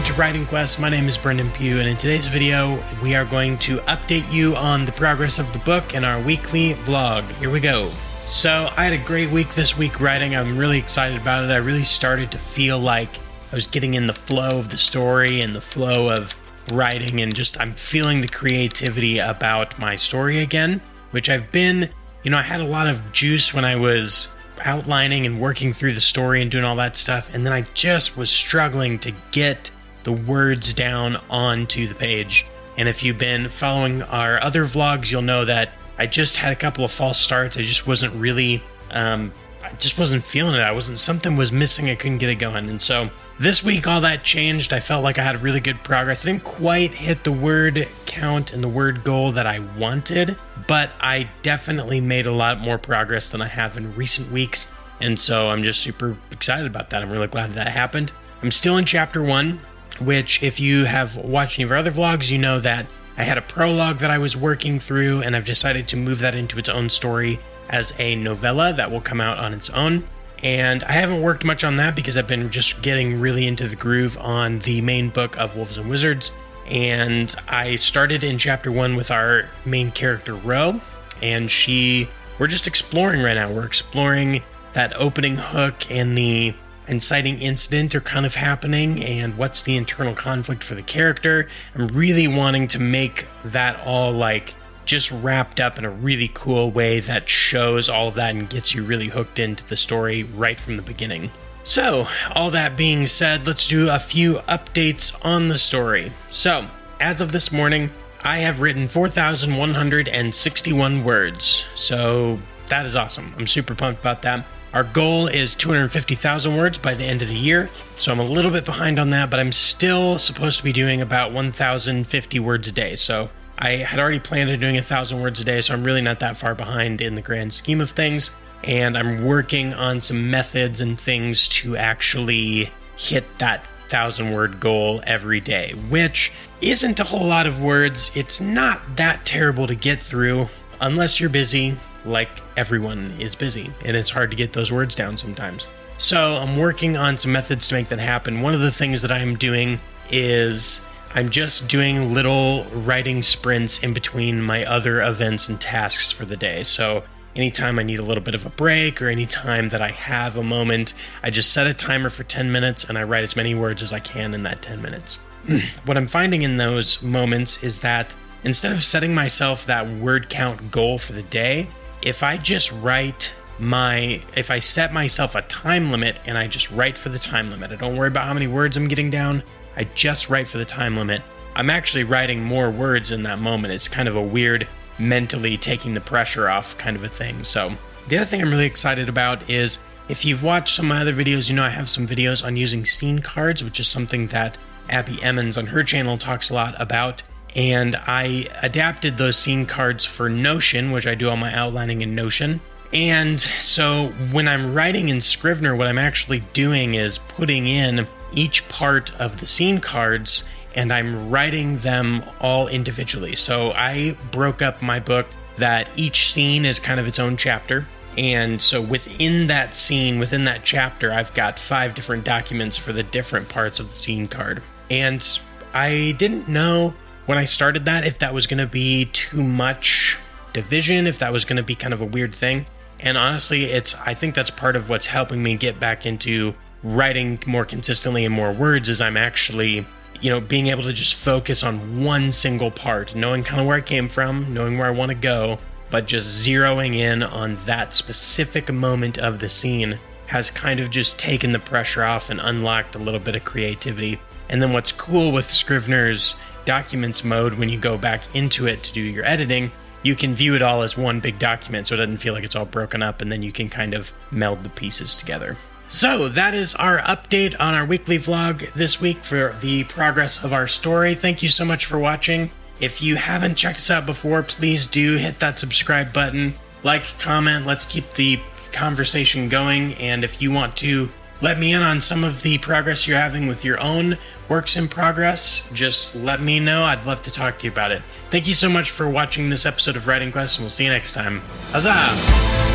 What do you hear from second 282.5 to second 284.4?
progress you're having with your own